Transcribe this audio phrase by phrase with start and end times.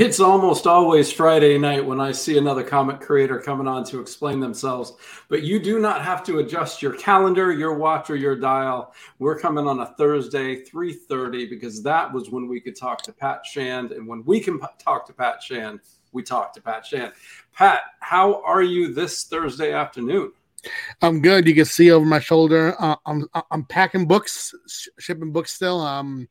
[0.00, 4.40] It's almost always Friday night when I see another comic creator coming on to explain
[4.40, 4.94] themselves.
[5.28, 8.94] But you do not have to adjust your calendar, your watch, or your dial.
[9.18, 13.44] We're coming on a Thursday, 3:30, because that was when we could talk to Pat
[13.44, 13.92] Shand.
[13.92, 15.80] And when we can talk to Pat Shand,
[16.12, 17.12] we talk to Pat Shand.
[17.52, 20.32] Pat, how are you this Thursday afternoon?
[21.02, 21.46] I'm good.
[21.46, 22.74] You can see over my shoulder.
[22.78, 25.78] Uh, I'm I'm packing books, sh- shipping books still.
[25.82, 26.26] Um,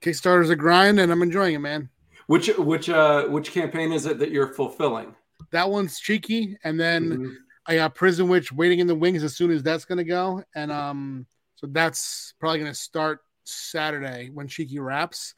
[0.00, 1.90] Kickstarter's a grind, and I'm enjoying it, man.
[2.32, 5.14] Which which uh which campaign is it that you're fulfilling?
[5.50, 7.36] That one's cheeky, and then Mhm.
[7.66, 10.72] I got Prison Witch waiting in the wings as soon as that's gonna go, and
[10.72, 15.34] um, so that's probably gonna start Saturday when Cheeky wraps,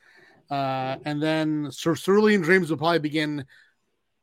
[0.52, 3.44] uh, and then Cer- Cerulean Dreams will probably begin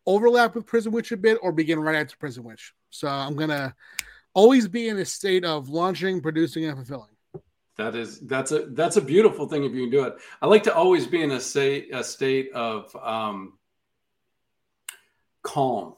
[0.06, 2.74] overlap with Prison Witch a bit, or begin right after Prison Witch.
[2.90, 3.76] So I'm gonna
[4.34, 7.11] always be in a state of launching, producing, and fulfilling.
[7.82, 10.16] That is that's a that's a beautiful thing if you can do it.
[10.42, 13.58] I like to always be in a state a state of um,
[15.42, 15.96] calm.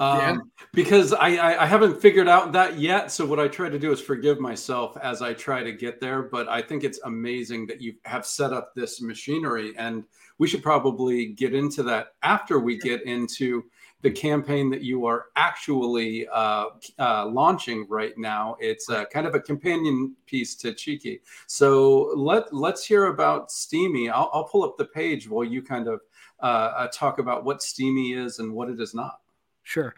[0.00, 0.36] Um, Yeah.
[0.72, 3.10] because I, I I haven't figured out that yet.
[3.10, 6.22] So what I try to do is forgive myself as I try to get there.
[6.22, 10.04] But I think it's amazing that you have set up this machinery, and
[10.38, 13.64] we should probably get into that after we get into
[14.02, 16.66] the campaign that you are actually uh,
[16.98, 18.56] uh, launching right now.
[18.60, 21.20] It's uh, kind of a companion piece to Cheeky.
[21.46, 24.08] So let let's hear about Steamy.
[24.08, 26.00] I'll, I'll pull up the page while you kind of
[26.40, 29.20] uh, uh, talk about what Steamy is and what it is not.
[29.64, 29.94] Sure.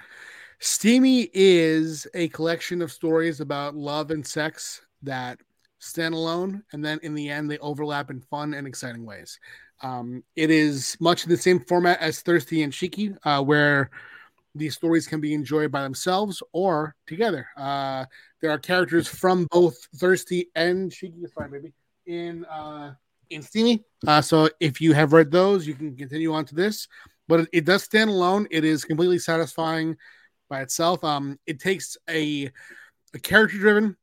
[0.58, 5.38] Steamy is a collection of stories about love and sex that
[5.78, 9.38] stand alone, and then in the end, they overlap in fun and exciting ways.
[9.82, 13.90] Um, it is much in the same format as Thirsty and Cheeky, uh, where
[14.54, 17.46] these stories can be enjoyed by themselves or together.
[17.56, 18.04] Uh,
[18.40, 21.72] there are characters from both Thirsty and Cheeky, sorry, baby,
[22.06, 22.94] in uh,
[23.30, 23.84] in Steamy.
[24.06, 26.88] Uh, so if you have read those, you can continue on to this.
[27.28, 28.48] But it, it does stand alone.
[28.50, 29.96] It is completely satisfying
[30.48, 31.04] by itself.
[31.04, 32.50] Um, it takes a
[33.14, 33.96] a character driven,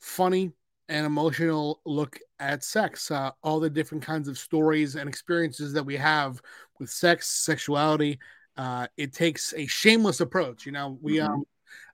[0.00, 0.52] funny,
[0.88, 3.10] and emotional look at sex.
[3.10, 6.40] Uh, all the different kinds of stories and experiences that we have
[6.78, 8.18] with sex, sexuality.
[8.56, 10.66] Uh, it takes a shameless approach.
[10.66, 11.20] You know, we Mhm.
[11.20, 11.44] um,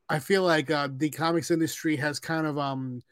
[0.09, 3.03] I feel like uh, the comics industry has kind of um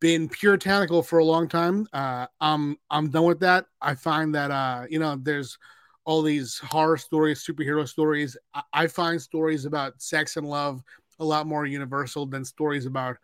[0.00, 1.86] been puritanical for a long time.
[1.92, 3.66] Uh, I'm I'm done with that.
[3.80, 5.58] I find that uh, you know, there's
[6.04, 8.36] all these horror stories, superhero stories.
[8.54, 10.82] I, I find stories about sex and love
[11.18, 13.16] a lot more universal than stories about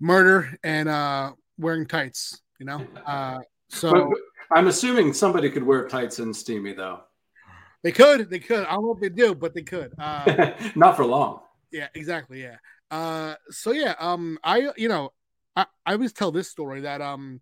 [0.00, 2.40] murder and uh, wearing tights.
[2.58, 4.18] You know, uh, so But- but
[4.58, 7.00] I'm assuming somebody could wear tights in Steamy though,
[7.82, 8.64] they could, they could.
[8.64, 9.92] I don't know if they do, but they could.
[9.98, 11.40] Uh, not for long.
[11.72, 12.56] yeah exactly yeah
[12.92, 15.10] uh so yeah um i you know
[15.56, 17.40] i i always tell this story that um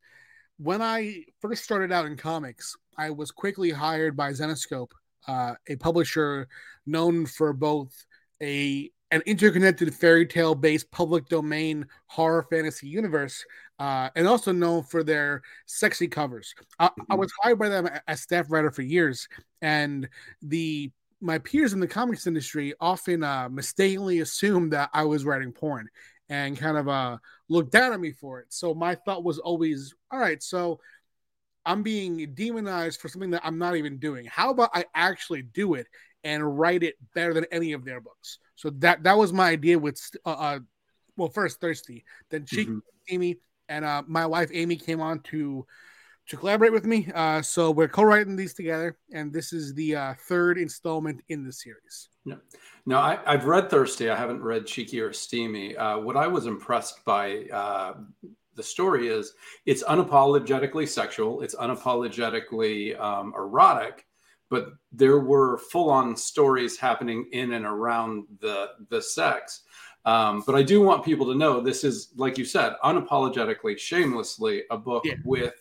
[0.56, 4.92] when i first started out in comics i was quickly hired by Zenescope
[5.28, 6.48] uh a publisher
[6.86, 7.92] known for both
[8.40, 13.44] a an interconnected fairy tale based public domain horror fantasy universe
[13.78, 16.52] uh, and also known for their sexy covers.
[16.80, 19.28] I, I was hired by them as staff writer for years,
[19.62, 20.08] and
[20.42, 20.90] the
[21.20, 25.88] my peers in the comics industry often uh, mistakenly assumed that I was writing porn
[26.28, 27.18] and kind of uh,
[27.48, 28.46] looked down on me for it.
[28.48, 30.80] So my thought was always, all right, so
[31.64, 34.26] I'm being demonized for something that I'm not even doing.
[34.26, 35.86] How about I actually do it
[36.24, 38.38] and write it better than any of their books?
[38.56, 40.58] So that that was my idea with, uh, uh
[41.16, 42.80] well, first Thirsty, then Cheek, Mhm.
[43.10, 43.36] Amy,
[43.68, 45.66] and uh, my wife Amy came on to
[46.28, 47.10] to collaborate with me.
[47.14, 51.52] Uh, so we're co-writing these together, and this is the uh, third installment in the
[51.52, 52.08] series.
[52.24, 52.36] Yeah.
[52.86, 54.08] No, I, have read Thirsty.
[54.08, 55.76] I haven't read Cheeky or Steamy.
[55.76, 57.94] Uh, what I was impressed by uh,
[58.54, 59.34] the story is
[59.66, 61.42] it's unapologetically sexual.
[61.42, 64.06] It's unapologetically um, erotic,
[64.54, 69.62] but there were full-on stories happening in and around the the sex.
[70.04, 74.62] Um, but I do want people to know this is, like you said, unapologetically, shamelessly
[74.70, 75.14] a book yeah.
[75.24, 75.54] with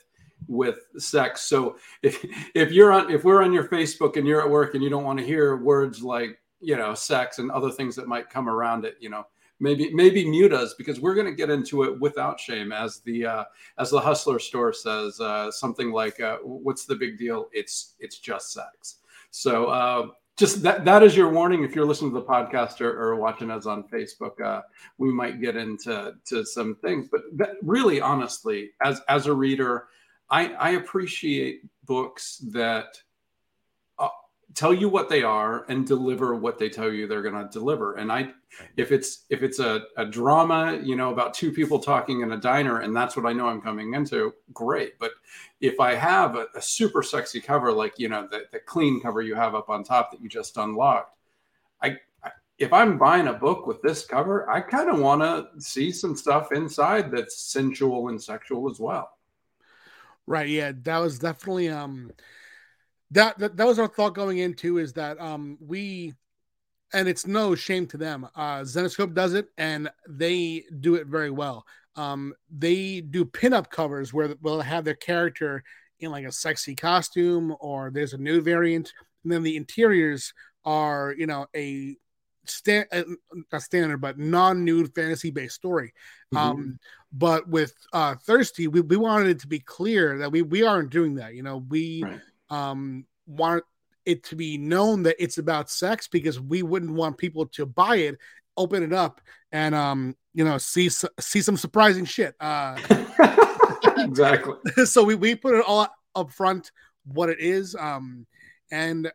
[0.48, 1.42] with sex.
[1.42, 2.24] So if
[2.54, 5.06] if you're on if we're on your Facebook and you're at work and you don't
[5.06, 8.86] want to hear words like you know sex and other things that might come around
[8.86, 9.26] it, you know
[9.64, 13.26] maybe maybe mute us because we're going to get into it without shame as the
[13.26, 13.44] uh,
[13.80, 17.48] as the hustler store says uh, something like uh, what's the big deal?
[17.54, 18.98] It's it's just sex.
[19.32, 20.08] So uh,
[20.38, 21.64] just that that is your warning.
[21.64, 24.62] If you're listening to the podcast or, or watching us on facebook uh,
[24.98, 27.08] we might get into to some things.
[27.10, 29.88] But that, really honestly as as a reader
[30.30, 32.98] i i appreciate books that
[34.56, 37.96] tell you what they are and deliver what they tell you they're going to deliver.
[37.96, 38.30] And i
[38.78, 42.38] if it's if it's a, a drama you know about two people talking in a
[42.38, 45.00] diner and that's what i know i'm coming into great.
[45.00, 45.12] But
[45.60, 49.22] if i have a, a super sexy cover like you know the, the clean cover
[49.22, 51.18] you have up on top that you just unlocked
[51.82, 55.48] i, I if i'm buying a book with this cover i kind of want to
[55.62, 59.10] see some stuff inside that's sensual and sexual as well.
[60.28, 62.12] Right yeah that was definitely um
[63.14, 66.14] that, that that was our thought going into is that um we
[66.94, 68.28] and it's no shame to them.
[68.36, 71.66] Uh, Zenescope does it, and they do it very well.
[71.96, 75.64] Um, they do pinup covers where they'll have their character
[76.00, 78.94] in like a sexy costume, or there's a nude variant,
[79.24, 80.34] and then the interiors
[80.66, 81.98] are, you know, a
[82.46, 82.86] stand
[83.58, 85.94] standard but non-nude fantasy-based story.
[86.34, 86.38] Mm-hmm.
[86.38, 86.80] Um,
[87.12, 90.92] but with uh, Thirsty, we, we wanted it to be clear that we we aren't
[90.92, 91.34] doing that.
[91.36, 92.20] You know, we right.
[92.50, 93.64] Um want
[94.06, 97.98] it to be known that it's about sex because we wouldn't want people to buy
[97.98, 98.18] it,
[98.58, 102.36] open it up, and um, you know, see see some surprising shit.
[102.40, 102.78] Uh,
[103.98, 104.56] exactly.
[104.86, 106.72] so we we put it all up front
[107.06, 108.26] what it is, um,
[108.72, 109.12] and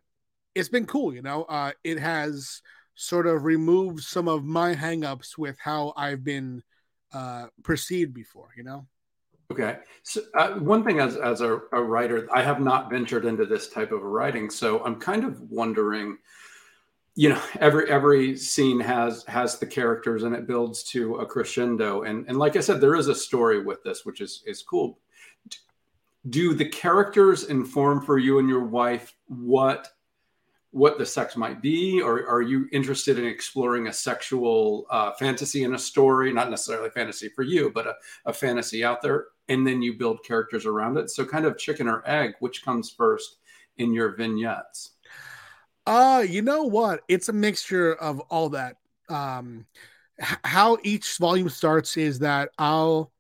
[0.54, 1.14] it's been cool.
[1.14, 2.62] You know, uh, it has
[2.94, 6.62] sort of removed some of my hangups with how I've been
[7.12, 8.48] uh, perceived before.
[8.56, 8.86] You know.
[9.50, 9.78] Okay.
[10.02, 13.70] So uh, one thing as, as a, a, writer, I have not ventured into this
[13.70, 14.50] type of writing.
[14.50, 16.18] So I'm kind of wondering,
[17.14, 22.02] you know, every every scene has has the characters and it builds to a crescendo.
[22.02, 24.98] And and like I said, there is a story with this, which is is cool.
[26.28, 29.88] Do the characters inform for you and your wife what
[30.70, 35.64] what the sex might be, or are you interested in exploring a sexual uh, fantasy
[35.64, 36.32] in a story?
[36.32, 37.94] Not necessarily fantasy for you, but a,
[38.26, 41.10] a fantasy out there and then you build characters around it.
[41.10, 43.38] So kind of chicken or egg, which comes first
[43.76, 44.90] in your vignettes?
[45.86, 47.00] Uh, you know what?
[47.08, 48.76] It's a mixture of all that.
[49.08, 49.66] Um
[50.20, 53.12] how each volume starts is that I'll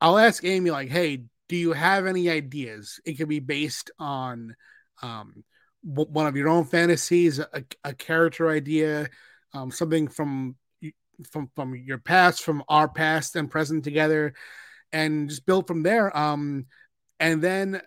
[0.00, 4.54] I'll ask Amy like, "Hey, do you have any ideas?" It could be based on
[5.02, 5.42] um
[5.84, 9.08] one of your own fantasies, a, a character idea,
[9.52, 10.56] um, something from
[11.30, 14.34] from from your past, from our past and present together
[14.92, 16.16] and just build from there.
[16.16, 16.66] Um,
[17.20, 17.82] and then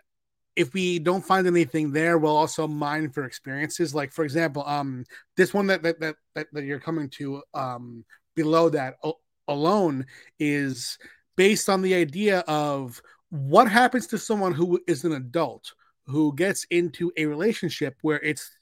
[0.56, 3.94] if we don't find anything there, we'll also mine for experiences.
[3.94, 5.06] Like for example, um,
[5.36, 6.16] this one that that that
[6.52, 8.06] that, you're coming to um
[8.36, 10.06] below that o- alone
[10.40, 10.98] is
[11.36, 15.74] based on the idea of what happens to someone who is an adult
[16.08, 18.58] who gets into a relationship where it's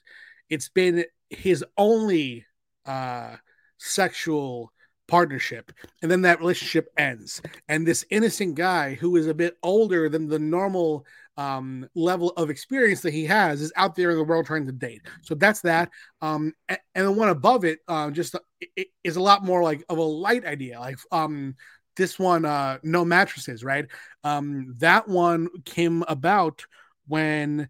[0.49, 2.45] it's been his only
[2.85, 3.35] uh
[3.77, 4.71] sexual
[5.07, 5.71] partnership
[6.01, 7.41] and then that relationship ends.
[7.67, 11.05] And this innocent guy who is a bit older than the normal
[11.37, 14.71] um, level of experience that he has is out there in the world trying to
[14.71, 15.01] date.
[15.21, 15.89] So that's that.
[16.21, 18.35] Um, and, and the one above it uh, just
[18.75, 21.55] it is a lot more like of a light idea like um
[21.97, 23.85] this one uh no mattresses right?
[24.23, 26.65] Um that one came about
[27.07, 27.69] when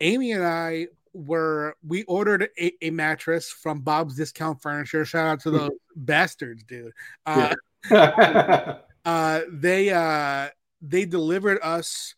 [0.00, 5.04] amy and i were we ordered a, a, mattress from Bob's Discount Furniture.
[5.04, 6.92] Shout out to those bastards, dude.
[7.24, 7.54] Uh,
[7.90, 8.78] yeah.
[9.04, 10.48] uh, they uh,
[10.82, 12.14] they delivered us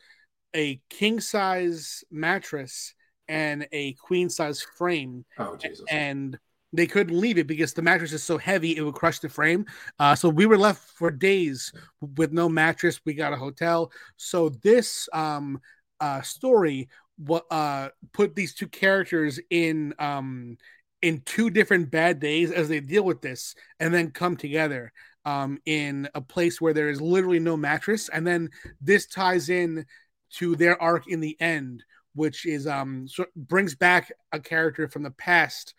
[0.54, 2.94] a king size mattress
[3.28, 5.24] and a queen size frame.
[5.38, 5.84] Oh Jesus!
[5.88, 6.38] And
[6.72, 9.64] they couldn't leave it because the mattress is so heavy it would crush the frame.
[9.98, 11.72] Uh, so we were left for days
[12.16, 13.00] with no mattress.
[13.06, 13.90] We got a hotel.
[14.16, 15.60] So this um,
[16.00, 20.56] uh, story what uh put these two characters in um
[21.02, 24.92] in two different bad days as they deal with this and then come together
[25.24, 28.48] um in a place where there is literally no mattress and then
[28.80, 29.84] this ties in
[30.30, 35.02] to their arc in the end, which is um so brings back a character from
[35.02, 35.74] the past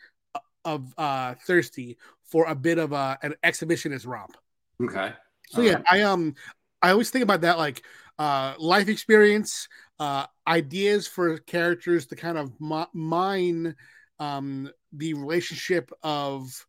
[0.65, 4.35] of uh Thirsty for a bit of a, an exhibitionist romp.
[4.83, 5.13] Okay.
[5.49, 5.85] So All yeah, right.
[5.89, 6.35] I um
[6.81, 7.83] I always think about that like
[8.17, 9.67] uh life experience,
[9.99, 12.51] uh ideas for characters to kind of
[12.93, 13.75] mine
[14.19, 16.65] um the relationship of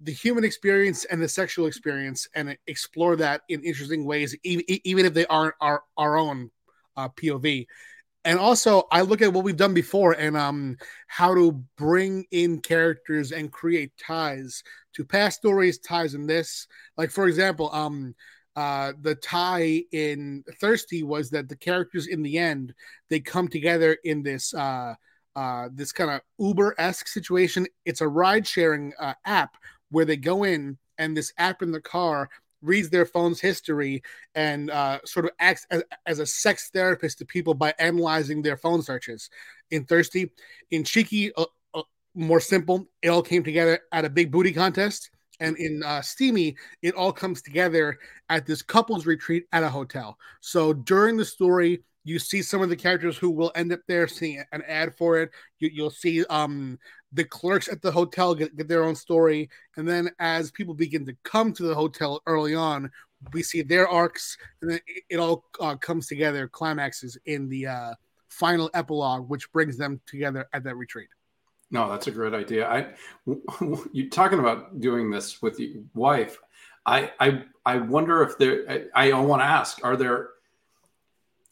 [0.00, 5.06] the human experience and the sexual experience and explore that in interesting ways even, even
[5.06, 6.50] if they aren't our, our own
[6.96, 7.66] uh, pov
[8.24, 12.60] and also i look at what we've done before and um how to bring in
[12.60, 14.62] characters and create ties
[14.94, 16.66] to past stories ties in this.
[16.96, 18.14] Like for example um
[18.56, 22.74] uh the tie in thirsty was that the characters in the end
[23.08, 24.94] they come together in this uh
[25.36, 29.56] uh this kind of uber-esque situation it's a ride sharing uh, app
[29.90, 32.28] where they go in and this app in the car
[32.62, 34.02] reads their phone's history
[34.34, 38.56] and uh, sort of acts as, as, a sex therapist to people by analyzing their
[38.56, 39.28] phone searches.
[39.70, 40.30] In Thirsty,
[40.70, 41.44] in Cheeky, uh,
[41.74, 41.82] uh,
[42.14, 45.10] more simple, it all came together at a big booty contest.
[45.40, 47.98] And in uh, Steamy, it all comes together
[48.28, 50.18] at this couples retreat at a hotel.
[50.40, 54.08] So during the story, you see some of the characters who will end up there
[54.08, 55.30] seeing an ad for it.
[55.60, 56.78] You, will see um,
[57.12, 59.50] the clerks at the hotel get, get their own story.
[59.76, 62.90] And then as people begin to come to the hotel early on,
[63.32, 67.68] we see their arcs, and then it, it all uh, comes together, climaxes in the
[67.68, 67.94] uh,
[68.28, 71.08] final epilogue, which brings them together at that retreat.
[71.72, 72.68] No, that's a great idea.
[72.68, 72.86] I,
[73.92, 76.38] you talking about doing this with your wife.
[76.86, 78.88] I, I, I wonder if there.
[78.94, 80.28] I, I want to ask: Are there?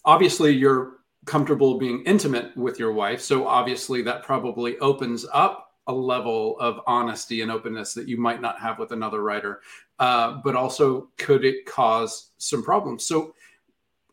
[0.05, 3.21] Obviously, you're comfortable being intimate with your wife.
[3.21, 8.41] So obviously that probably opens up a level of honesty and openness that you might
[8.41, 9.61] not have with another writer.
[9.99, 13.05] Uh, but also, could it cause some problems?
[13.05, 13.35] So,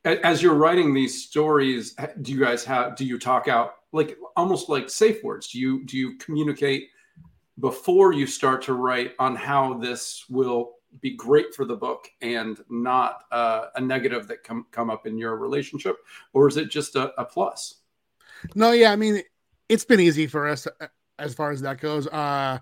[0.03, 2.95] as you're writing these stories, do you guys have?
[2.95, 5.49] Do you talk out like almost like safe words?
[5.49, 6.89] Do you do you communicate
[7.59, 12.59] before you start to write on how this will be great for the book and
[12.69, 15.97] not uh, a negative that come come up in your relationship,
[16.33, 17.81] or is it just a, a plus?
[18.55, 19.21] No, yeah, I mean
[19.67, 20.87] it's been easy for us uh,
[21.19, 22.07] as far as that goes.
[22.07, 22.59] Uh,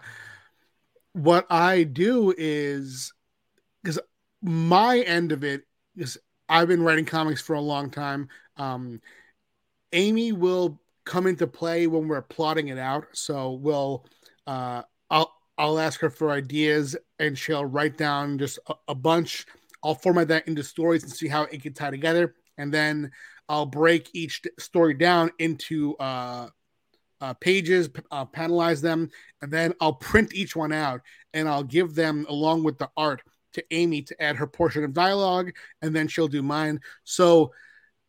[1.14, 3.14] what I do is
[3.84, 4.00] because
[4.42, 5.64] my end of it
[5.96, 8.30] is I've been writing comics for a long time.
[8.58, 9.02] Um,
[9.94, 14.06] Amy will come into play when we're plotting it out, so we'll
[14.48, 19.46] uh, I'll I'll ask her for ideas and she'll write down just a, a, bunch.
[19.84, 22.36] I'll format that into stories and see how it can tie together.
[22.58, 23.12] And then
[23.48, 26.50] I'll break each story down into uh,
[27.22, 29.10] uh, pages, uh, panelize them,
[29.42, 31.02] and then I'll print each one out
[31.34, 33.22] and I'll give them along with the art
[33.54, 36.82] to Amy to add her portion of dialogue, and then she'll do mine.
[37.06, 37.54] So,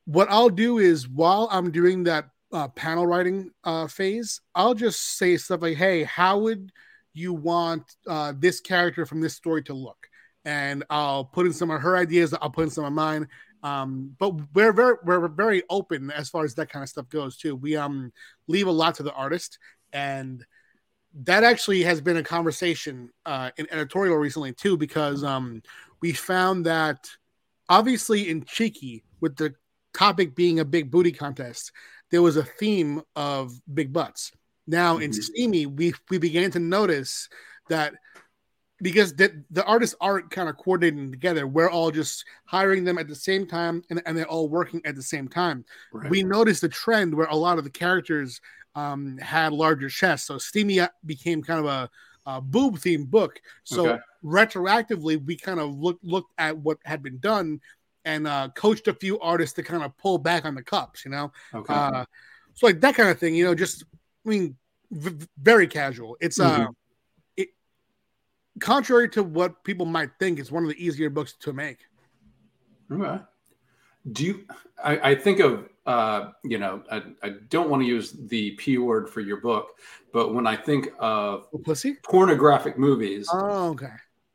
[0.05, 5.19] what I'll do is while I'm doing that uh, panel writing uh, phase, I'll just
[5.19, 6.73] say stuff like, "Hey, how would
[7.17, 10.09] you want uh, this character from this story to look.
[10.45, 12.35] And I'll put in some of her ideas.
[12.35, 13.27] I'll put in some of mine.
[13.63, 17.37] Um, but we're very we're very open as far as that kind of stuff goes
[17.37, 17.57] too.
[17.57, 18.13] We um
[18.47, 19.59] leave a lot to the artist,
[19.93, 20.45] and
[21.25, 25.63] that actually has been a conversation uh, in editorial recently too, because um
[26.03, 27.09] we found that
[27.69, 29.55] obviously in Cheeky with the
[29.95, 31.73] topic being a big booty contest,
[32.11, 34.33] there was a theme of big butts
[34.67, 35.05] now mm-hmm.
[35.05, 37.29] in Steamy, we we began to notice
[37.69, 37.95] that
[38.83, 43.09] because the, the artists aren't kind of coordinating together, we're all just hiring them at
[43.09, 45.65] the same time and, and they're all working at the same time.
[45.93, 46.11] Right.
[46.11, 48.39] We noticed a trend where a lot of the characters
[48.75, 50.27] um, had larger chests.
[50.27, 51.91] So Steamy became kind of a,
[52.27, 53.41] a boob themed book.
[53.65, 54.03] So okay.
[54.23, 57.61] retroactively, we kind of looked looked at what had been done
[58.07, 61.11] and uh, coached a few artists to kind of pull back on the cups, you
[61.11, 61.31] know?
[61.53, 61.75] Okay.
[61.75, 62.05] Uh,
[62.55, 63.85] so like that kind of thing, you know, just
[64.25, 64.57] I mean,
[64.91, 66.17] v- very casual.
[66.21, 66.63] It's uh, mm-hmm.
[66.63, 66.73] uh,
[67.37, 67.49] it
[68.61, 71.79] contrary to what people might think, it's one of the easier books to make.
[72.91, 73.23] Okay.
[74.11, 74.45] Do you?
[74.83, 78.79] I, I think of uh, you know, I, I don't want to use the p
[78.79, 79.79] word for your book,
[80.13, 83.93] but when I think of pussy pornographic movies, oh okay.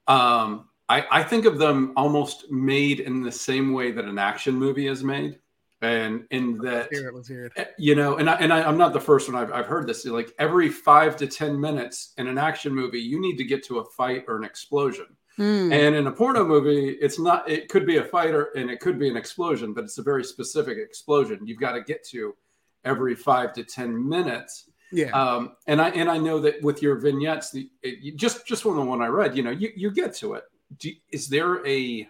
[0.08, 4.56] Um, I, I think of them almost made in the same way that an action
[4.56, 5.40] movie is made.
[5.82, 7.54] And in that let's hear it, let's hear it.
[7.56, 9.42] Eh, you know and, I, and I, am not the first one.
[9.42, 13.20] I've, I've heard this like every five to ten minutes in an action movie you
[13.20, 15.08] need to get to a fight or an explosion.
[15.38, 15.72] Hmm.
[15.72, 19.00] and in a porno movie it's not it could be a fighter and it could
[19.00, 21.40] be an explosion but it's a very specific explosion.
[21.46, 22.36] You've got to get to
[22.84, 24.70] every five to ten minutes.
[24.92, 25.12] Yeah.
[25.12, 28.76] Um, and i and i know that with your vignettes the, it, just just from
[28.76, 30.44] the one i read you know you, you get to it
[30.78, 32.08] Do, is there a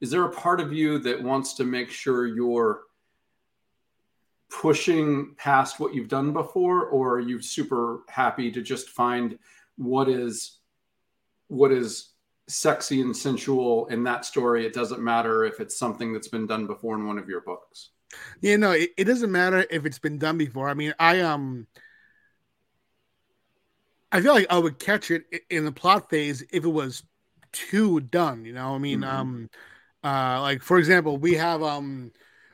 [0.00, 2.82] is there a part of you that wants to make sure you're
[4.50, 9.38] pushing past what you've done before, or are you super happy to just find
[9.76, 10.58] what is
[11.48, 12.10] what is
[12.46, 14.66] sexy and sensual in that story?
[14.66, 17.90] It doesn't matter if it's something that's been done before in one of your books.
[18.40, 20.68] Yeah, no, it, it doesn't matter if it's been done before.
[20.68, 21.66] I mean, I um
[24.10, 27.02] I feel like I would catch it in the plot phase if it was
[27.52, 28.74] too done, you know.
[28.74, 29.16] I mean, mm-hmm.
[29.16, 29.50] um
[30.04, 32.12] uh like for example, we have um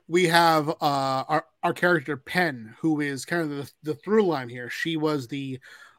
[0.09, 4.49] we have uh our our character Pen, who is kind of the, the through line
[4.49, 4.71] here.
[4.71, 5.59] She was the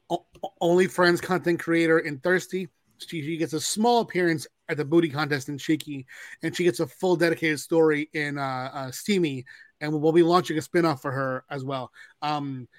[0.09, 0.25] o-
[0.61, 2.69] only friends content creator in Thirsty.
[2.97, 6.05] She, she, gets a small appearance at the booty contest in Cheeky,
[6.41, 9.43] and she gets a full dedicated story in uh, uh, Steamy,
[9.81, 11.91] and we'll be launching a spin-off for her as well.
[12.21, 12.69] Um,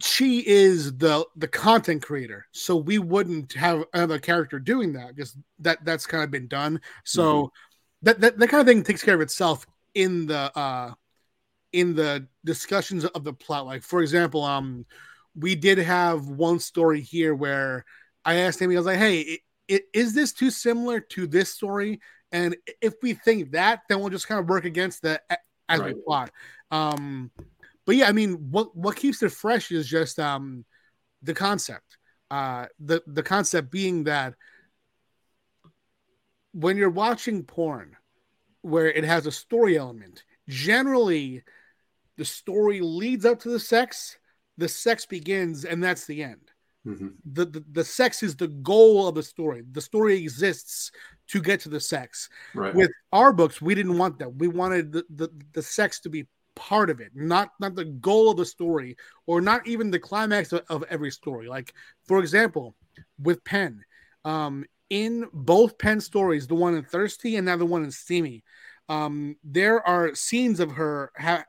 [0.00, 5.36] she is the the content creator, so we wouldn't have another character doing that because
[5.58, 6.80] that that's kind of been done.
[7.04, 7.46] So mm-hmm.
[8.02, 10.92] that, that that kind of thing takes care of itself in the uh
[11.72, 13.66] in the discussions of the plot.
[13.66, 14.86] Like for example, um,
[15.34, 17.84] we did have one story here where
[18.24, 21.52] I asked him, I was like, "Hey, it, it, is this too similar to this
[21.52, 22.00] story?"
[22.30, 25.20] And if we think that, then we'll just kind of work against the
[25.68, 25.94] as right.
[25.94, 26.30] we plot.
[26.70, 27.30] Um,
[27.88, 30.66] but yeah, I mean, what what keeps it fresh is just um,
[31.22, 31.96] the concept.
[32.30, 34.34] Uh, the the concept being that
[36.52, 37.96] when you're watching porn,
[38.60, 41.42] where it has a story element, generally
[42.18, 44.18] the story leads up to the sex,
[44.58, 46.52] the sex begins, and that's the end.
[46.86, 47.08] Mm-hmm.
[47.32, 49.62] The, the, the sex is the goal of the story.
[49.72, 50.92] The story exists
[51.28, 52.28] to get to the sex.
[52.54, 52.74] Right.
[52.74, 54.34] With our books, we didn't want that.
[54.34, 56.26] We wanted the, the, the sex to be
[56.58, 58.96] part of it, not not the goal of the story,
[59.26, 61.48] or not even the climax of, of every story.
[61.48, 61.72] Like,
[62.06, 62.74] for example,
[63.22, 63.84] with Pen,
[64.24, 68.42] um, in both Pen stories, the one in Thirsty and now the one in Steamy,
[68.88, 71.44] um, there are scenes of her, ha-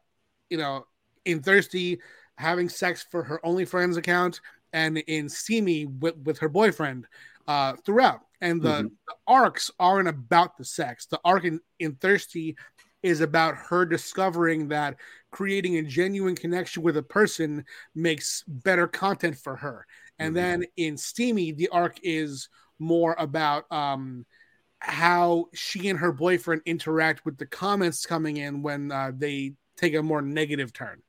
[0.50, 0.86] you know,
[1.26, 2.00] in Thirsty
[2.38, 7.08] having sex for her OnlyFriends account and in Steamy with, with her boyfriend
[7.48, 8.22] uh, throughout.
[8.42, 8.88] And the, mm-hmm.
[9.08, 11.06] the, arcs aren't about the sex.
[11.08, 12.56] The arc in, in Thirsty
[13.02, 14.96] is about her discovering that
[15.32, 17.64] creating a genuine connection with a person
[17.96, 19.86] makes better content for her.
[20.18, 20.36] And mm-hmm.
[20.36, 24.26] then in Steamy, the arc is more about um,
[24.80, 29.96] how she and her boyfriend interact with the comments coming in when uh, they take
[29.96, 31.02] a more negative turn.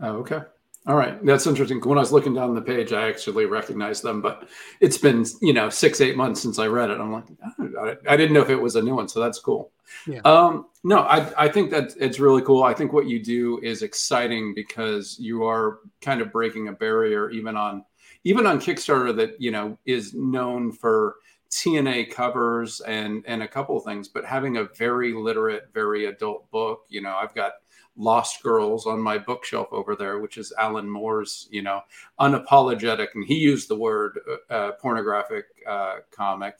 [0.00, 0.42] Oh, okay.
[0.86, 1.80] All right, that's interesting.
[1.80, 4.46] When I was looking down the page, I actually recognized them, but
[4.80, 7.00] it's been you know six eight months since I read it.
[7.00, 7.24] I'm like,
[7.58, 9.72] oh, I didn't know if it was a new one, so that's cool.
[10.06, 10.20] Yeah.
[10.26, 12.64] Um, no, I I think that it's really cool.
[12.64, 17.30] I think what you do is exciting because you are kind of breaking a barrier,
[17.30, 17.84] even on
[18.24, 21.16] even on Kickstarter that you know is known for
[21.50, 26.50] TNA covers and and a couple of things, but having a very literate, very adult
[26.50, 26.84] book.
[26.90, 27.52] You know, I've got
[27.96, 31.82] Lost Girls on my bookshelf over there, which is Alan Moore's, you know,
[32.20, 34.18] unapologetic, and he used the word
[34.50, 36.56] uh, uh, pornographic uh, comic.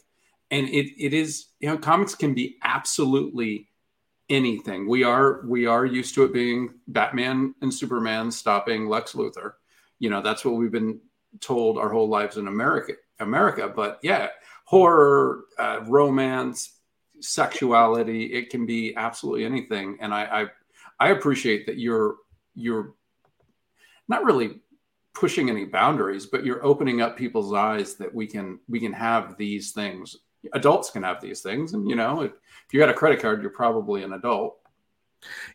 [0.51, 3.69] And it it is, you know, comics can be absolutely
[4.29, 4.89] anything.
[4.89, 9.55] We are we are used to it being Batman and Superman stopping Lex Luthor.
[9.99, 11.01] You know, that's what we've been
[11.41, 12.95] told our whole lives in America.
[13.21, 14.29] America, but yeah,
[14.65, 16.79] horror, uh, romance,
[17.21, 19.97] sexuality, it can be absolutely anything.
[20.01, 20.47] And I, I
[20.99, 22.17] I appreciate that you're
[22.55, 22.95] you're
[24.09, 24.61] not really
[25.15, 29.37] pushing any boundaries, but you're opening up people's eyes that we can we can have
[29.37, 30.17] these things.
[30.53, 33.41] Adults can have these things, and you know, if, if you got a credit card,
[33.41, 34.59] you're probably an adult.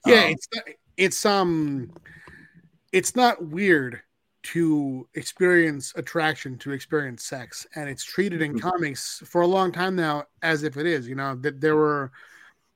[0.05, 0.47] Yeah, um, it's
[0.97, 1.91] it's um,
[2.91, 4.01] it's not weird
[4.41, 8.67] to experience attraction, to experience sex, and it's treated in mm-hmm.
[8.67, 11.07] comics for a long time now as if it is.
[11.07, 12.11] You know that there were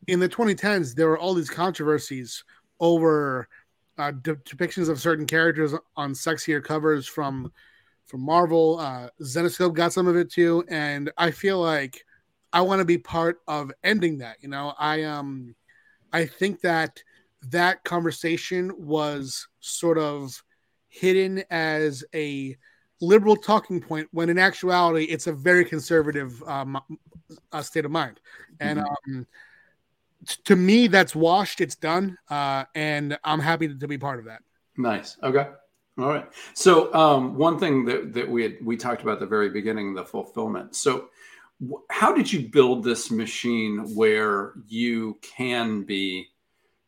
[0.08, 2.43] in the 2010s, there were all these controversies
[2.80, 3.48] over
[3.98, 7.52] uh, de- depictions of certain characters on sexier covers from
[8.06, 8.80] from Marvel.
[8.80, 12.06] Uh, Zenescope got some of it too, and I feel like
[12.52, 14.38] I want to be part of ending that.
[14.42, 15.56] You know, I um,
[16.12, 17.02] I think that
[17.50, 20.42] that conversation was sort of
[20.88, 22.56] hidden as a
[23.02, 26.80] liberal talking point when in actuality it's a very conservative um,
[27.52, 28.20] uh, state of mind
[28.60, 29.18] and mm-hmm.
[29.18, 29.28] um,
[30.46, 31.62] to me, that's washed.
[31.62, 34.42] It's done, uh, and I'm happy to, to be part of that.
[34.78, 35.18] Nice.
[35.22, 35.48] Okay.
[35.98, 36.28] All right.
[36.54, 39.94] So um, one thing that, that we had, we talked about at the very beginning,
[39.94, 40.76] the fulfillment.
[40.76, 41.10] So
[41.62, 46.30] w- how did you build this machine where you can be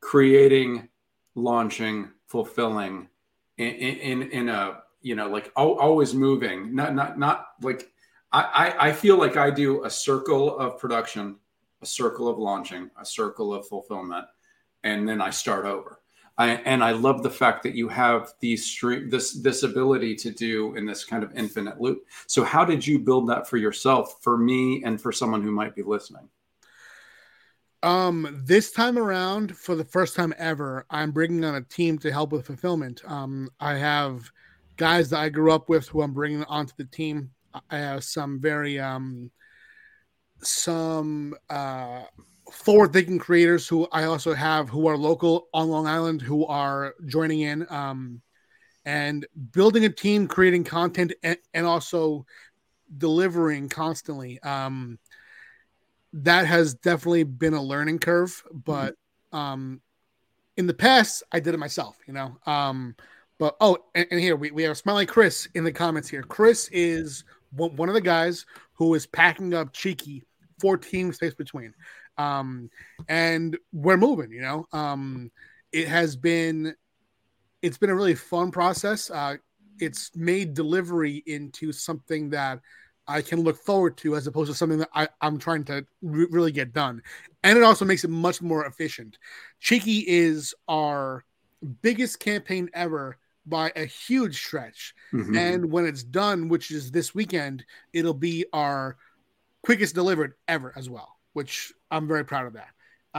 [0.02, 0.90] creating,
[1.36, 3.08] launching, fulfilling
[3.58, 7.92] in, in, in a, you know, like always moving, not, not, not like
[8.32, 11.38] I, I feel like I do a circle of production
[11.82, 14.26] a circle of launching, a circle of fulfillment,
[14.84, 16.00] and then I start over.
[16.38, 20.32] I, and I love the fact that you have these stream this this ability to
[20.32, 22.06] do in this kind of infinite loop.
[22.28, 25.76] So how did you build that for yourself, for me, and for someone who might
[25.76, 26.28] be listening?
[27.84, 32.12] Um, this time around, for the first time ever, I'm bringing on a team to
[32.12, 33.02] help with fulfillment.
[33.06, 34.30] Um, I have
[34.76, 37.30] guys that I grew up with who I'm bringing onto the team.
[37.70, 39.32] I have some very um,
[40.46, 42.04] some uh
[42.52, 46.96] forward thinking creators who I also have who are local on Long Island who are
[47.06, 48.22] joining in um,
[48.86, 52.26] and building a team, creating content, and, and also
[52.98, 54.40] delivering constantly.
[54.42, 55.00] Um,
[56.14, 58.96] that has definitely been a learning curve, but
[59.34, 59.82] um,
[60.56, 62.38] in the past, I did it myself, you know.
[62.46, 62.96] Um,
[63.38, 66.24] but oh, and, and here we, we have Smiley Chris in the comments here.
[66.24, 70.24] Chris is one of the guys who is packing up Cheeky
[70.60, 71.74] 14 space between.
[72.18, 72.70] Um,
[73.08, 74.66] and we're moving, you know.
[74.72, 75.32] Um,
[75.72, 76.76] it has been
[77.62, 79.10] it's been a really fun process.
[79.10, 79.38] Uh,
[79.80, 82.60] it's made delivery into something that
[83.08, 86.28] I can look forward to as opposed to something that I, am trying to re-
[86.30, 87.02] really get done.
[87.44, 89.18] And it also makes it much more efficient.
[89.60, 91.24] Cheeky is our
[91.82, 94.96] biggest campaign ever by a huge stretch.
[95.14, 95.38] Mm-hmm.
[95.38, 97.64] And when it's done, which is this weekend,
[97.94, 98.98] it'll be our
[99.66, 102.70] quickest delivered ever as well, which I'm very proud of that.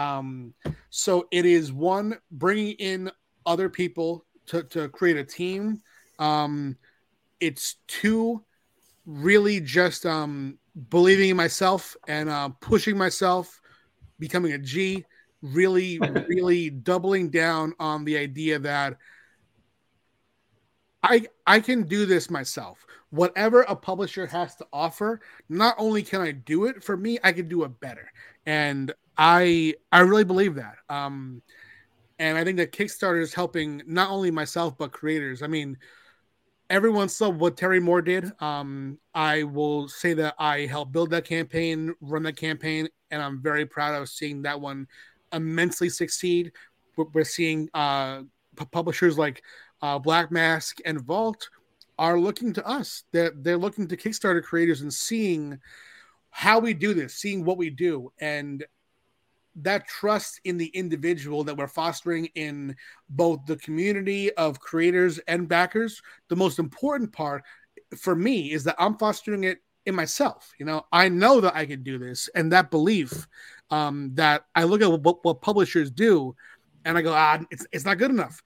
[0.00, 0.54] Um,
[0.90, 3.10] so it is one bringing in
[3.44, 5.82] other people to, to create a team.
[6.20, 6.76] Um,
[7.40, 8.44] it's two
[9.06, 13.60] really just um, believing in myself and uh, pushing myself,
[14.20, 15.04] becoming a G,
[15.42, 18.98] really, really doubling down on the idea that
[21.10, 26.20] I I can do this myself whatever a publisher has to offer, not only can
[26.20, 28.10] I do it for me, I can do it better.
[28.44, 30.76] And I I really believe that.
[30.88, 31.42] Um,
[32.18, 35.42] and I think that Kickstarter is helping not only myself but creators.
[35.42, 35.76] I mean,
[36.70, 38.30] everyone saw what Terry Moore did.
[38.40, 43.42] Um, I will say that I helped build that campaign, run that campaign, and I'm
[43.42, 44.86] very proud of seeing that one
[45.32, 46.52] immensely succeed.
[46.96, 48.22] We're seeing uh,
[48.64, 49.42] publishers like
[49.82, 51.48] uh, Black Mask and Vault
[51.98, 53.04] are looking to us.
[53.12, 55.58] They're, they're looking to Kickstarter creators and seeing
[56.30, 58.12] how we do this, seeing what we do.
[58.18, 58.64] And
[59.56, 62.76] that trust in the individual that we're fostering in
[63.08, 66.02] both the community of creators and backers.
[66.28, 67.42] The most important part
[67.96, 70.52] for me is that I'm fostering it in myself.
[70.58, 73.26] You know, I know that I can do this, and that belief
[73.70, 76.34] um, that I look at what, what publishers do,
[76.84, 78.42] and I go, ah, it's, it's not good enough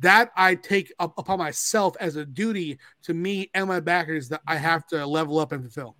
[0.00, 4.42] that I take up upon myself as a duty to me and my backers that
[4.46, 5.96] I have to level up and fulfill.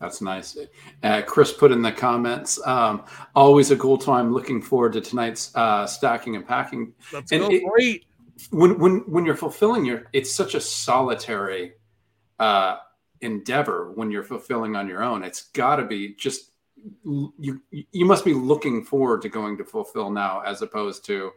[0.00, 0.56] That's nice.
[1.02, 2.64] Uh, Chris put in the comments.
[2.64, 4.32] Um, always a cool time.
[4.32, 6.94] Looking forward to tonight's uh, stacking and packing.
[7.12, 8.04] Let's and go it, great.
[8.50, 11.72] When when when you're fulfilling your, it's such a solitary
[12.38, 12.76] uh,
[13.22, 13.90] endeavor.
[13.92, 16.52] When you're fulfilling on your own, it's got to be just
[17.04, 17.60] you.
[17.72, 21.32] You must be looking forward to going to fulfill now, as opposed to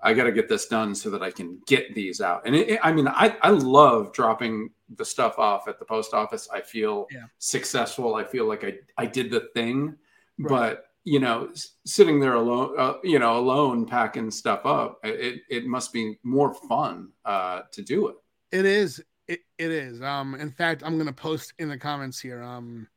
[0.00, 2.42] I got to get this done so that I can get these out.
[2.46, 6.14] And it, it, I mean, I, I love dropping the stuff off at the post
[6.14, 6.48] office.
[6.52, 7.24] I feel yeah.
[7.38, 8.14] successful.
[8.14, 9.96] I feel like I, I did the thing,
[10.38, 10.48] right.
[10.48, 11.48] but you know,
[11.86, 16.52] sitting there alone, uh, you know, alone packing stuff up, it, it must be more
[16.52, 18.16] fun uh, to do it.
[18.52, 19.02] It is.
[19.26, 20.02] It, it is.
[20.02, 22.42] Um, in fact, I'm going to post in the comments here.
[22.42, 22.88] Um,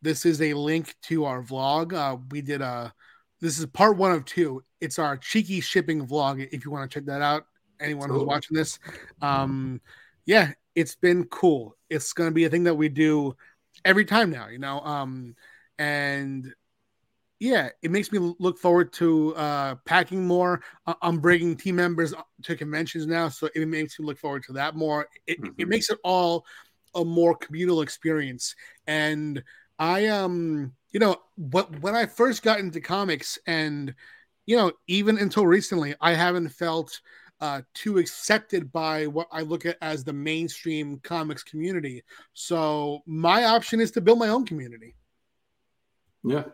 [0.00, 1.92] this is a link to our vlog.
[1.92, 2.92] Uh, we did a,
[3.42, 4.62] this is part one of two.
[4.80, 6.48] It's our cheeky shipping vlog.
[6.52, 7.44] If you want to check that out,
[7.80, 8.20] anyone cool.
[8.20, 8.78] who's watching this,
[9.20, 9.80] um,
[10.24, 11.76] yeah, it's been cool.
[11.90, 13.36] It's going to be a thing that we do
[13.84, 14.80] every time now, you know.
[14.80, 15.34] Um,
[15.76, 16.54] and
[17.40, 20.62] yeah, it makes me look forward to uh, packing more.
[20.86, 24.76] I'm bringing team members to conventions now, so it makes me look forward to that
[24.76, 25.08] more.
[25.26, 25.54] It, mm-hmm.
[25.58, 26.46] it makes it all
[26.94, 28.54] a more communal experience.
[28.86, 29.42] And
[29.82, 33.92] I um you know, what when I first got into comics, and
[34.46, 37.00] you know, even until recently, I haven't felt
[37.40, 42.04] uh, too accepted by what I look at as the mainstream comics community.
[42.32, 44.94] So my option is to build my own community.
[46.22, 46.44] Yeah,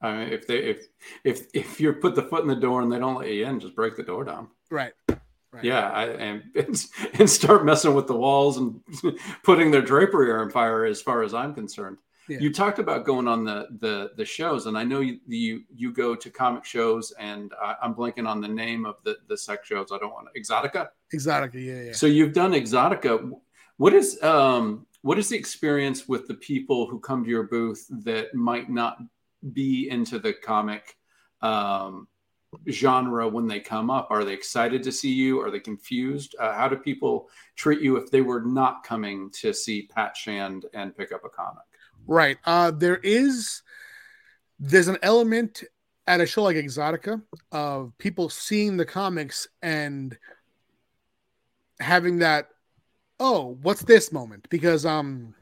[0.00, 0.86] I mean, if they if
[1.24, 3.58] if if you put the foot in the door and they don't let you in,
[3.58, 4.48] just break the door down.
[4.70, 4.92] Right.
[5.50, 5.64] Right.
[5.64, 6.42] Yeah, I, and
[7.14, 8.80] and start messing with the walls and
[9.42, 10.84] putting their drapery on fire.
[10.84, 11.96] As far as I'm concerned,
[12.28, 12.38] yeah.
[12.40, 15.92] You talked about going on the the the shows, and I know you you you
[15.92, 19.66] go to comic shows, and uh, I'm blanking on the name of the the sex
[19.66, 19.88] shows.
[19.92, 20.88] I don't want to, Exotica.
[21.14, 21.92] Exotica, yeah, yeah.
[21.92, 23.30] So you've done Exotica.
[23.76, 27.86] What is um what is the experience with the people who come to your booth
[28.04, 28.98] that might not
[29.52, 30.96] be into the comic
[31.42, 32.08] um
[32.70, 34.08] genre when they come up?
[34.10, 35.40] Are they excited to see you?
[35.40, 36.34] Are they confused?
[36.38, 40.66] Uh, how do people treat you if they were not coming to see Pat Shand
[40.74, 41.64] and pick up a comic?
[42.08, 42.38] Right.
[42.44, 43.62] Uh, there is
[44.58, 45.62] there's an element
[46.06, 50.18] at a show like Exotica of people seeing the comics and
[51.80, 52.48] having that
[53.20, 54.48] oh what's this moment?
[54.48, 55.34] Because um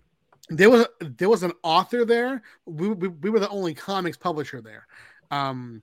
[0.48, 2.42] there was there was an author there.
[2.66, 4.86] We, we, we were the only comics publisher there.
[5.30, 5.82] Um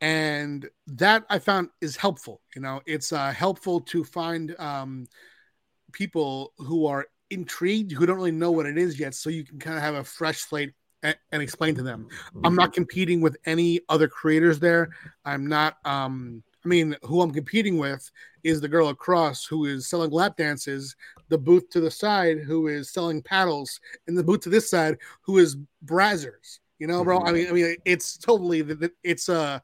[0.00, 2.80] and that i found is helpful you know?
[2.86, 5.06] It's uh helpful to find um
[5.92, 9.58] people who are intrigued who don't really know what it is yet so you can
[9.58, 12.08] kind of have a fresh slate and, and explain to them
[12.42, 14.90] i'm not competing with any other creators there
[15.24, 18.10] i'm not um I mean, who I'm competing with
[18.42, 20.96] is the girl across who is selling lap dances,
[21.28, 24.98] the booth to the side who is selling paddles, and the booth to this side
[25.22, 26.58] who is brazzers.
[26.78, 27.20] You know, bro.
[27.20, 28.64] I mean, I mean, it's totally
[29.02, 29.62] it's a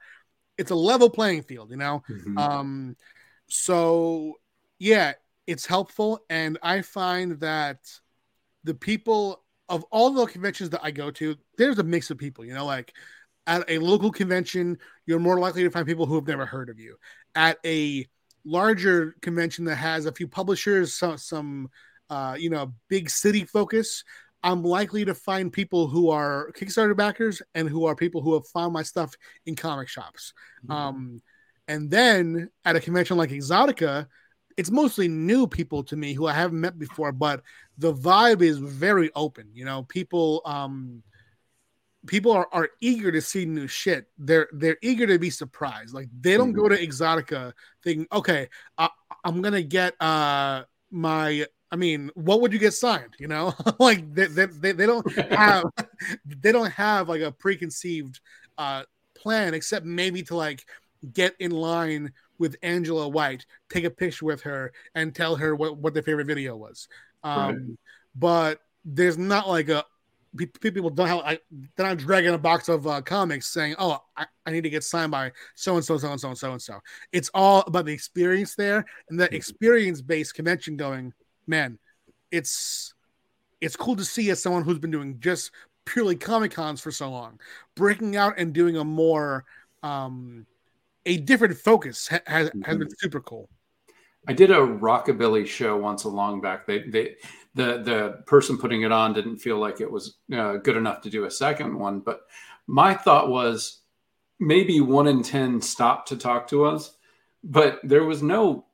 [0.57, 1.71] it's a level playing field.
[1.71, 2.39] You know, mm-hmm.
[2.39, 2.97] um,
[3.49, 4.35] so
[4.79, 5.13] yeah,
[5.47, 7.79] it's helpful, and I find that
[8.65, 12.45] the people of all the conventions that I go to, there's a mix of people.
[12.45, 12.93] You know, like
[13.47, 16.79] at a local convention, you're more likely to find people who have never heard of
[16.79, 16.97] you.
[17.35, 18.07] At a
[18.45, 21.69] larger convention that has a few publishers, some, some
[22.11, 24.05] uh, you know, big city focus,
[24.43, 28.47] I'm likely to find people who are Kickstarter backers and who are people who have
[28.49, 29.15] found my stuff
[29.47, 30.35] in comic shops.
[30.67, 30.73] Mm-hmm.
[30.73, 31.23] Um,
[31.67, 34.07] and then at a convention like Exotica,
[34.57, 37.43] it's mostly new people to me who I haven't met before, but
[37.79, 39.49] the vibe is very open.
[39.53, 41.03] You know, people um,
[42.07, 44.07] people are, are eager to see new shit.
[44.19, 45.95] They're they're eager to be surprised.
[45.95, 46.63] Like they don't mm-hmm.
[46.63, 48.89] go to Exotica thinking, okay, I,
[49.25, 51.47] am gonna get uh my.
[51.71, 53.15] I mean, what would you get signed?
[53.19, 55.65] You know, like they, they, they don't have
[56.27, 58.21] they don't have like a preconceived
[58.59, 58.85] uh
[59.17, 60.65] plan except maybe to like
[61.13, 65.77] get in line with Angela White, take a picture with her, and tell her what,
[65.79, 66.89] what their favorite video was.
[67.23, 67.57] Um, right.
[68.17, 69.85] But there's not like a
[70.61, 71.39] people don't have I,
[71.77, 74.83] they're not dragging a box of uh, comics saying oh I, I, need to get
[74.83, 76.81] signed by so and so so and so and so and so
[77.13, 81.13] it's all about the experience there and the experience based convention going
[81.47, 81.79] man
[82.33, 82.95] it's
[83.61, 85.53] it's cool to see as someone who's been doing just
[85.85, 87.39] purely comic cons for so long
[87.77, 89.45] breaking out and doing a more
[89.83, 90.47] um
[91.07, 92.63] a different focus ha- has, mm-hmm.
[92.63, 93.49] has been super cool
[94.27, 96.67] I did a rockabilly show once a long back.
[96.67, 97.17] They they
[97.55, 101.11] the the person putting it on didn't feel like it was uh, good enough to
[101.11, 102.01] do a second one.
[102.01, 102.23] But
[102.67, 103.83] my thought was
[104.41, 106.97] maybe one in ten stopped to talk to us,
[107.43, 108.67] but there was no.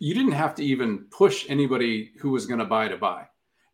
[0.00, 3.26] You didn't have to even push anybody who was going to buy to buy.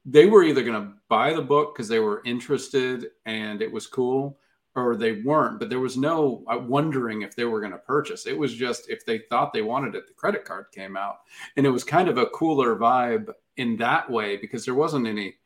[0.07, 3.87] They were either going to buy the book because they were interested and it was
[3.87, 4.39] cool,
[4.77, 8.27] or they weren't, but there was no uh, wondering if they were going to purchase.
[8.27, 11.19] It was just if they thought they wanted it, the credit card came out.
[11.57, 15.37] And it was kind of a cooler vibe in that way because there wasn't any,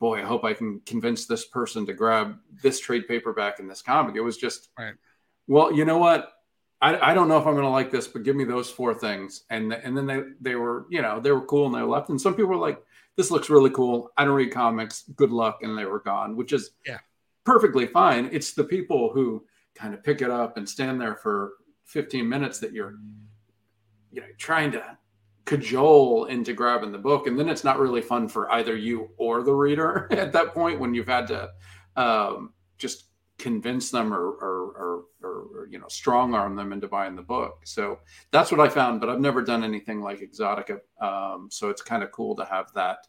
[0.00, 3.82] boy, I hope I can convince this person to grab this trade paperback in this
[3.82, 4.16] comic.
[4.16, 4.94] It was just, right.
[5.46, 6.32] well, you know what?
[6.80, 8.94] I, I don't know if I'm going to like this, but give me those four
[8.94, 9.42] things.
[9.50, 12.08] And, and then they, they were, you know, they were cool and they left.
[12.08, 12.80] And some people were like,
[13.16, 14.12] this looks really cool.
[14.16, 15.02] I don't read comics.
[15.16, 15.58] Good luck.
[15.62, 16.98] And they were gone, which is, yeah
[17.48, 18.28] perfectly fine.
[18.30, 21.52] It's the people who kind of pick it up and stand there for
[21.86, 22.96] 15 minutes that you're,
[24.12, 24.98] you know, trying to
[25.46, 27.26] cajole into grabbing the book.
[27.26, 30.78] And then it's not really fun for either you or the reader at that point
[30.78, 31.48] when you've had to
[31.96, 33.04] um, just
[33.38, 37.62] convince them or, or, or, or, you know, strong arm them into buying the book.
[37.64, 40.80] So that's what I found, but I've never done anything like Exotica.
[41.00, 43.06] Um, so it's kind of cool to have that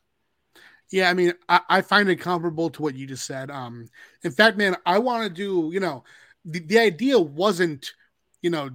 [0.92, 3.52] yeah, I mean, I, I, find it comparable to what you just said.
[3.52, 3.88] Um,
[4.24, 6.04] in fact, man, I want to do, you know,
[6.46, 7.94] the, the idea wasn't,
[8.42, 8.72] you know,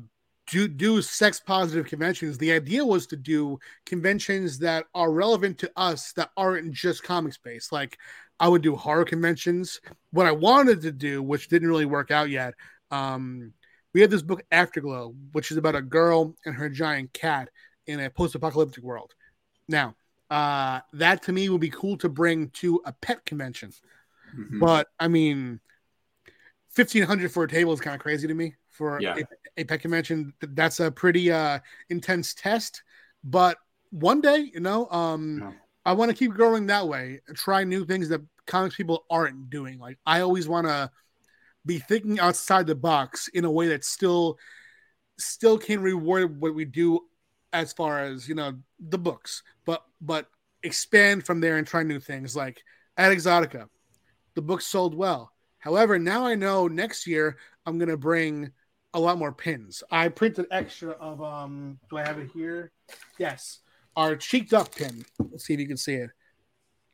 [0.46, 2.38] do do sex positive conventions.
[2.38, 7.38] The idea was to do conventions that are relevant to us that aren't just comics
[7.38, 7.72] based.
[7.72, 7.98] Like
[8.38, 9.80] I would do horror conventions.
[10.10, 12.54] What I wanted to do, which didn't really work out yet,
[12.90, 13.52] um,
[13.94, 17.48] we had this book Afterglow, which is about a girl and her giant cat
[17.86, 19.14] in a post apocalyptic world.
[19.68, 19.94] Now,
[20.30, 23.72] uh, that to me would be cool to bring to a pet convention.
[24.36, 24.58] Mm-hmm.
[24.60, 25.60] But I mean,
[26.70, 29.16] fifteen hundred for a table is kind of crazy to me for yeah.
[29.16, 30.32] a, a, pet convention.
[30.40, 32.82] That's a pretty uh, intense test.
[33.22, 33.58] But
[33.90, 35.52] one day, you know, um, yeah.
[35.86, 37.20] I want to keep growing that way.
[37.34, 39.78] Try new things that comics people aren't doing.
[39.78, 40.90] Like I always want to
[41.66, 44.38] be thinking outside the box in a way that still
[45.18, 47.00] still can reward what we do
[47.52, 50.28] as far as you know the books, but but
[50.62, 52.34] expand from there and try new things.
[52.34, 52.62] Like
[52.96, 53.68] at Exotica,
[54.34, 55.30] the book sold well.
[55.58, 58.50] However, now I know next year I'm gonna bring
[58.92, 59.82] a lot more pins.
[59.90, 61.78] I printed extra of um.
[61.90, 62.70] Do I have it here?
[63.18, 63.60] Yes,
[63.96, 65.04] our cheeked up pin.
[65.30, 66.10] Let's see if you can see it.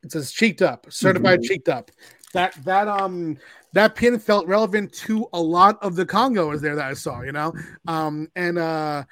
[0.03, 1.49] It says cheeked up, certified mm-hmm.
[1.49, 1.91] cheeked up.
[2.33, 3.37] That that um
[3.73, 7.21] that pin felt relevant to a lot of the Congos there that I saw.
[7.21, 7.53] You know,
[7.87, 9.05] um and uh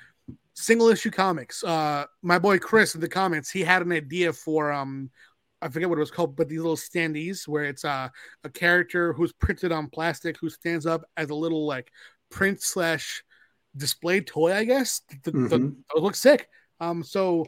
[0.62, 1.62] single issue comics.
[1.64, 5.11] Uh, my boy Chris in the comments, he had an idea for um
[5.61, 8.09] I forget what it was called, but these little standees where it's uh,
[8.44, 11.90] a character who's printed on plastic who stands up as a little like
[12.31, 13.25] print slash
[13.77, 15.03] display toy, I guess.
[15.25, 15.49] The, mm-hmm.
[15.49, 16.49] the, it looks sick.
[16.81, 17.47] Um, so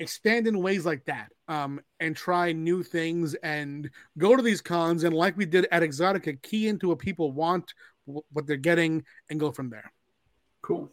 [0.00, 5.04] expand in ways like that um, and try new things and go to these cons
[5.04, 7.72] and like we did at Exxxotica, key into what people want,
[8.04, 9.90] what they're getting, and go from there.
[10.62, 10.90] Cool.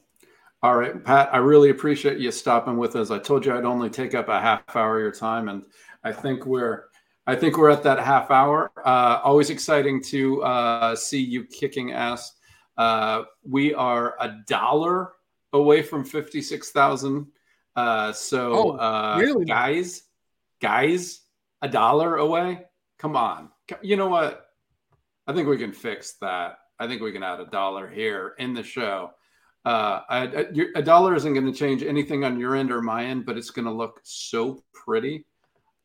[0.65, 3.11] All right, Pat, I really appreciate you stopping with us.
[3.11, 5.63] I told you I'd only take up a half hour of your time, and
[6.03, 6.85] I think we're
[7.27, 8.71] I think we're at that half hour.
[8.83, 12.33] Uh, always exciting to uh, see you kicking ass.
[12.79, 15.11] Uh, we are a dollar
[15.53, 17.27] away from fifty six thousand.
[17.75, 19.45] Uh, so, oh, uh, really?
[19.45, 20.01] guys,
[20.63, 21.21] guys,
[21.61, 22.63] a dollar away.
[22.97, 23.51] Come on,
[23.83, 24.47] you know what?
[25.27, 26.57] I think we can fix that.
[26.79, 29.11] I think we can add a dollar here in the show.
[29.65, 30.27] Uh,
[30.75, 33.49] a dollar isn't going to change anything on your end or my end, but it's
[33.49, 35.25] going to look so pretty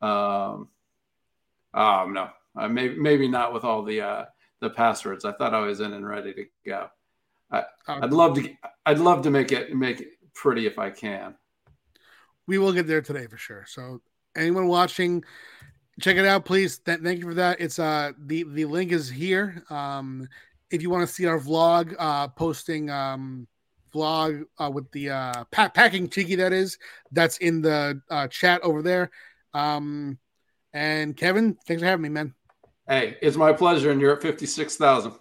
[0.02, 0.68] um,
[1.74, 4.24] oh no, uh, maybe maybe not with all the uh,
[4.60, 5.24] the passwords.
[5.24, 6.88] I thought I was in and ready to go.
[7.52, 7.64] I,
[8.00, 8.54] would love to.
[8.86, 11.34] I'd love to make it make it pretty if I can.
[12.46, 13.64] We will get there today for sure.
[13.68, 14.00] So
[14.36, 15.24] anyone watching,
[16.00, 16.78] check it out, please.
[16.78, 17.60] Th- thank you for that.
[17.60, 19.64] It's uh the the link is here.
[19.68, 20.28] Um,
[20.70, 23.48] if you want to see our vlog, uh, posting um
[23.92, 26.79] vlog uh, with the uh packing cheeky that is
[27.12, 29.11] that's in the uh, chat over there
[29.55, 30.18] um,
[30.72, 32.35] and Kevin, thanks for having me, man.
[32.87, 33.90] Hey, it's my pleasure.
[33.90, 35.12] And you're at 56,000.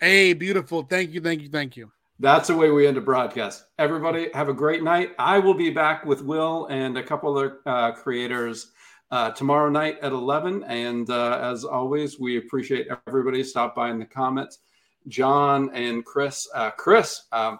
[0.00, 0.82] Hey, beautiful.
[0.82, 1.20] Thank you.
[1.20, 1.48] Thank you.
[1.48, 1.90] Thank you.
[2.20, 3.64] That's the way we end a broadcast.
[3.78, 5.12] Everybody, have a great night.
[5.18, 8.70] I will be back with Will and a couple other uh, creators
[9.10, 10.62] uh, tomorrow night at 11.
[10.64, 14.60] And uh, as always, we appreciate everybody stop by in the comments.
[15.08, 16.48] John and Chris.
[16.54, 17.58] Uh, Chris, um,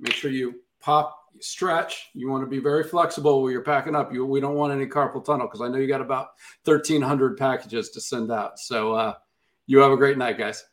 [0.00, 2.10] make sure you pop stretch.
[2.14, 4.12] You want to be very flexible when you're packing up.
[4.12, 6.28] You, we don't want any carpal tunnel because I know you got about
[6.64, 8.58] 1,300 packages to send out.
[8.58, 9.14] So uh,
[9.66, 10.64] you have a great night, guys.